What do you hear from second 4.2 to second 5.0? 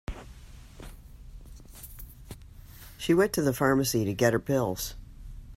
her pills.